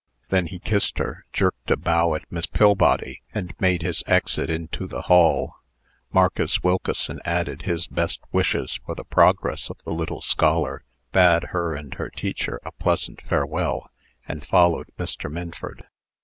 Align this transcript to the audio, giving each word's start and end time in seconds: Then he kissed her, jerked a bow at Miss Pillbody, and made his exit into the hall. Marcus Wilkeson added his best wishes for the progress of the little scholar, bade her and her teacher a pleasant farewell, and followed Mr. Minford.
Then 0.29 0.47
he 0.47 0.57
kissed 0.57 0.97
her, 0.97 1.25
jerked 1.31 1.69
a 1.69 1.77
bow 1.77 2.15
at 2.15 2.31
Miss 2.31 2.47
Pillbody, 2.47 3.21
and 3.35 3.53
made 3.61 3.83
his 3.83 4.03
exit 4.07 4.49
into 4.49 4.87
the 4.87 5.03
hall. 5.03 5.57
Marcus 6.11 6.63
Wilkeson 6.63 7.19
added 7.23 7.61
his 7.61 7.85
best 7.85 8.19
wishes 8.31 8.79
for 8.83 8.95
the 8.95 9.03
progress 9.05 9.69
of 9.69 9.77
the 9.83 9.93
little 9.93 10.21
scholar, 10.21 10.83
bade 11.11 11.49
her 11.51 11.75
and 11.75 11.93
her 11.93 12.09
teacher 12.09 12.59
a 12.65 12.71
pleasant 12.71 13.21
farewell, 13.21 13.91
and 14.27 14.43
followed 14.43 14.87
Mr. 14.97 15.31
Minford. 15.31 15.83